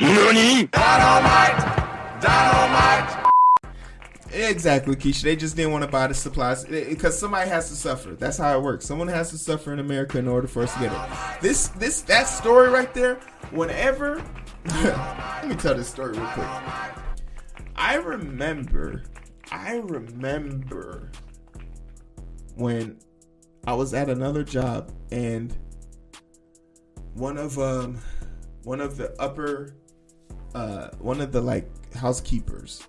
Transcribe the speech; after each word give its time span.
NANI? 0.00 0.66
Dynamite! 0.72 2.20
Dynamite! 2.20 3.32
Exactly, 4.32 4.96
Keisha. 4.96 5.22
They 5.22 5.36
just 5.36 5.54
didn't 5.54 5.70
want 5.70 5.84
to 5.84 5.90
buy 5.90 6.08
the 6.08 6.14
supplies 6.14 6.64
because 6.64 7.16
somebody 7.16 7.48
has 7.48 7.68
to 7.68 7.76
suffer. 7.76 8.14
That's 8.16 8.38
how 8.38 8.58
it 8.58 8.62
works. 8.62 8.84
Someone 8.84 9.06
has 9.06 9.30
to 9.30 9.38
suffer 9.38 9.72
in 9.72 9.78
America 9.78 10.18
in 10.18 10.26
order 10.26 10.48
for 10.48 10.64
us 10.64 10.74
to 10.74 10.80
get 10.80 10.92
it. 10.92 11.40
This, 11.40 11.68
this, 11.68 12.00
that 12.02 12.24
story 12.24 12.68
right 12.70 12.92
there. 12.92 13.20
Whenever, 13.52 14.16
let 14.64 15.46
me 15.46 15.54
tell 15.54 15.76
this 15.76 15.88
story 15.88 16.18
real 16.18 16.26
quick. 16.28 16.48
I 17.76 17.94
remember, 17.94 19.04
I 19.52 19.76
remember 19.76 21.12
when 22.56 22.98
I 23.66 23.74
was 23.74 23.94
at 23.94 24.08
another 24.08 24.42
job 24.42 24.92
and 25.12 25.56
one 27.14 27.38
of 27.38 27.56
um 27.60 27.98
one 28.64 28.80
of 28.80 28.96
the 28.96 29.14
upper 29.20 29.74
uh 30.54 30.88
one 30.98 31.20
of 31.20 31.32
the 31.32 31.40
like 31.40 31.68
housekeepers 31.94 32.86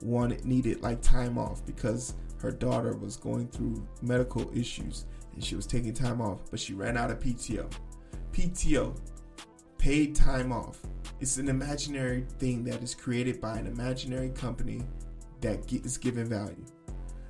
wanted 0.00 0.44
needed 0.44 0.82
like 0.82 1.00
time 1.00 1.38
off 1.38 1.64
because 1.66 2.14
her 2.38 2.50
daughter 2.50 2.96
was 2.96 3.16
going 3.16 3.46
through 3.48 3.86
medical 4.00 4.50
issues 4.56 5.04
and 5.34 5.44
she 5.44 5.54
was 5.54 5.66
taking 5.66 5.94
time 5.94 6.20
off 6.20 6.40
but 6.50 6.58
she 6.58 6.74
ran 6.74 6.96
out 6.96 7.10
of 7.10 7.20
PTO. 7.20 7.70
PTO 8.32 8.96
paid 9.78 10.14
time 10.14 10.52
off. 10.52 10.80
It's 11.20 11.36
an 11.36 11.48
imaginary 11.48 12.26
thing 12.38 12.64
that 12.64 12.82
is 12.82 12.94
created 12.94 13.40
by 13.40 13.56
an 13.58 13.66
imaginary 13.66 14.30
company 14.30 14.82
that 15.40 15.72
is 15.72 15.98
given 15.98 16.26
value. 16.26 16.64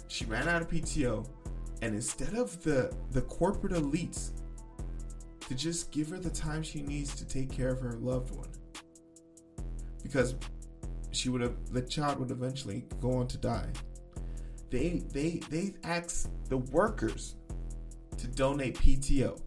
She 0.08 0.24
ran 0.26 0.48
out 0.48 0.62
of 0.62 0.68
PTO 0.68 1.26
and 1.82 1.94
instead 1.94 2.34
of 2.34 2.62
the 2.62 2.94
the 3.10 3.22
corporate 3.22 3.72
elites 3.72 4.30
to 5.48 5.54
just 5.54 5.90
give 5.90 6.08
her 6.08 6.18
the 6.18 6.30
time 6.30 6.62
she 6.62 6.80
needs 6.80 7.14
to 7.16 7.26
take 7.26 7.50
care 7.50 7.68
of 7.68 7.80
her 7.80 7.94
loved 7.94 8.34
one 8.34 8.51
because 10.12 10.34
she 11.10 11.28
would 11.28 11.40
have 11.40 11.54
the 11.72 11.82
child 11.82 12.18
would 12.18 12.30
eventually 12.30 12.84
go 13.00 13.12
on 13.14 13.26
to 13.28 13.38
die. 13.38 13.70
They 14.70 15.02
they 15.12 15.40
they 15.50 15.74
asked 15.84 16.28
the 16.48 16.58
workers 16.58 17.36
to 18.18 18.28
donate 18.28 18.76
pto 18.76 19.40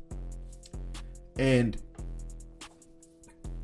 and 1.37 1.77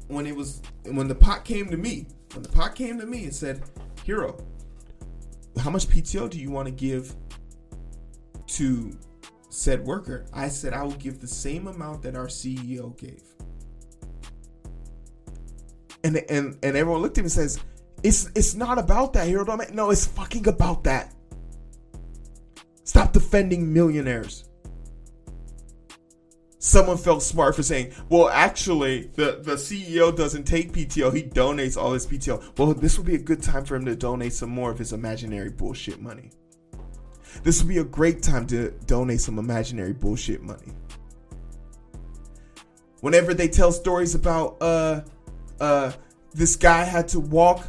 when 0.07 0.27
it 0.27 0.35
was 0.35 0.61
when 0.85 1.07
the 1.07 1.15
pot 1.15 1.43
came 1.43 1.69
to 1.69 1.77
me 1.77 2.07
when 2.33 2.43
the 2.43 2.49
pot 2.49 2.75
came 2.75 2.99
to 2.99 3.05
me 3.05 3.23
and 3.25 3.33
said 3.33 3.63
Heero 4.05 4.39
how 5.59 5.69
much 5.69 5.87
pto 5.87 6.29
do 6.29 6.39
you 6.39 6.51
want 6.51 6.67
to 6.67 6.71
give 6.71 7.15
to 8.47 8.95
said 9.51 9.85
worker, 9.85 10.25
I 10.33 10.47
said 10.47 10.73
I 10.73 10.83
will 10.83 10.91
give 10.91 11.19
the 11.19 11.27
same 11.27 11.67
amount 11.67 12.01
that 12.03 12.15
our 12.15 12.27
CEO 12.27 12.97
gave. 12.97 13.21
And 16.03 16.17
and 16.29 16.57
and 16.63 16.77
everyone 16.77 17.01
looked 17.01 17.17
at 17.17 17.21
me 17.21 17.25
and 17.25 17.31
says, 17.31 17.59
"It's 18.03 18.29
it's 18.35 18.55
not 18.55 18.77
about 18.79 19.13
that, 19.13 19.27
Heero 19.27 19.45
Dome. 19.45 19.61
No, 19.73 19.91
it's 19.91 20.05
fucking 20.05 20.47
about 20.47 20.83
that. 20.85 21.13
Stop 22.83 23.13
defending 23.13 23.71
millionaires." 23.71 24.45
Someone 26.63 26.97
felt 26.97 27.23
smart 27.23 27.55
for 27.55 27.63
saying, 27.63 27.91
"Well, 28.09 28.29
actually, 28.29 29.09
the 29.15 29.41
the 29.43 29.57
CEO 29.57 30.15
doesn't 30.15 30.43
take 30.43 30.73
PTO; 30.73 31.11
he 31.11 31.23
donates 31.23 31.75
all 31.75 31.93
his 31.93 32.05
PTO." 32.05 32.41
Well, 32.57 32.73
this 32.73 32.97
would 32.97 33.07
be 33.07 33.15
a 33.15 33.19
good 33.19 33.41
time 33.41 33.65
for 33.65 33.75
him 33.75 33.85
to 33.85 33.95
donate 33.95 34.33
some 34.33 34.49
more 34.49 34.69
of 34.69 34.77
his 34.77 34.93
imaginary 34.93 35.49
bullshit 35.49 36.01
money. 36.01 36.31
This 37.43 37.61
would 37.61 37.69
be 37.69 37.79
a 37.79 37.83
great 37.83 38.21
time 38.21 38.45
to 38.47 38.71
donate 38.85 39.21
some 39.21 39.39
imaginary 39.39 39.93
bullshit 39.93 40.43
money. 40.43 40.73
Whenever 42.99 43.33
they 43.33 43.47
tell 43.47 43.71
stories 43.71 44.13
about 44.13 44.61
uh 44.61 45.01
uh 45.61 45.91
this 46.33 46.55
guy 46.55 46.83
had 46.83 47.07
to 47.09 47.19
walk 47.19 47.67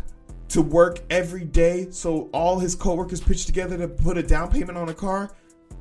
to 0.48 0.62
work 0.62 1.00
every 1.08 1.44
day 1.44 1.88
so 1.90 2.28
all 2.32 2.58
his 2.58 2.74
coworkers 2.74 3.20
pitched 3.20 3.46
together 3.46 3.78
to 3.78 3.88
put 3.88 4.18
a 4.18 4.22
down 4.22 4.50
payment 4.50 4.76
on 4.76 4.88
a 4.88 4.94
car, 4.94 5.30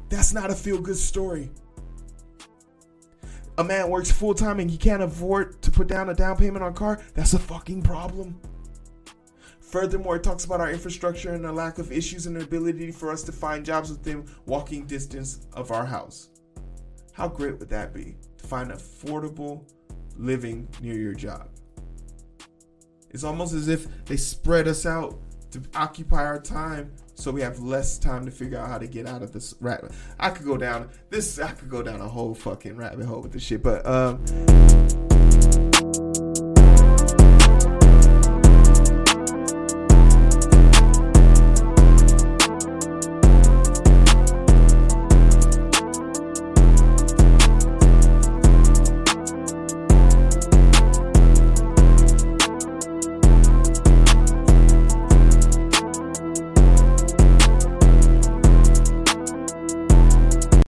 that's 0.10 0.34
not 0.34 0.50
a 0.50 0.56
feel 0.56 0.80
good 0.80 0.96
story. 0.96 1.52
A 3.58 3.64
man 3.64 3.90
works 3.90 4.10
full 4.10 4.34
time 4.34 4.60
and 4.60 4.72
he 4.72 4.78
can't 4.78 5.04
afford 5.04 5.62
to 5.62 5.72
put 5.72 5.88
down 5.88 6.10
a 6.10 6.14
down 6.14 6.38
payment 6.38 6.64
on 6.64 6.72
a 6.72 6.76
car, 6.76 7.02
that's 7.14 7.34
a 7.34 7.40
fucking 7.40 7.82
problem. 7.82 8.40
Furthermore, 9.60 10.18
it 10.18 10.24
talks 10.24 10.46
about 10.46 10.60
our 10.60 10.72
infrastructure 10.72 11.34
and 11.34 11.44
the 11.44 11.52
lack 11.52 11.78
of 11.78 11.92
issues 11.92 12.26
and 12.26 12.42
ability 12.42 12.92
for 12.92 13.12
us 13.12 13.24
to 13.24 13.32
find 13.32 13.66
jobs 13.66 13.90
within 13.90 14.26
walking 14.46 14.86
distance 14.86 15.48
of 15.54 15.72
our 15.72 15.86
house. 15.86 16.30
How 17.14 17.28
great 17.28 17.60
would 17.60 17.70
that 17.70 17.94
be 17.94 18.16
to 18.38 18.48
find 18.48 18.72
affordable 18.72 19.64
living 20.18 20.68
near 20.82 20.96
your 20.96 21.14
job? 21.14 21.50
It's 23.14 23.24
almost 23.24 23.54
as 23.54 23.68
if 23.68 23.88
they 24.06 24.18
spread 24.18 24.68
us 24.68 24.86
out 24.86 25.20
to 25.52 25.62
occupy 25.76 26.26
our 26.26 26.40
time 26.40 26.94
so 27.14 27.30
we 27.30 27.42
have 27.42 27.60
less 27.60 27.98
time 27.98 28.26
to 28.26 28.32
figure 28.32 28.58
out 28.58 28.70
how 28.70 28.78
to 28.78 28.88
get 28.88 29.06
out 29.06 29.22
of 29.22 29.34
this 29.34 29.54
rabbit. 29.60 29.92
I 30.20 30.30
could 30.30 30.46
go 30.46 30.58
down 30.58 30.90
this 31.10 31.40
I 31.40 31.52
could 31.52 31.70
go 31.70 31.84
down 31.84 32.02
a 32.02 32.08
whole 32.08 32.34
fucking 32.34 32.78
rabbit 32.78 33.06
hole 33.06 33.22
with 33.22 33.34
this 33.34 33.44
shit, 33.44 33.62
but 33.62 33.86
um 33.86 34.24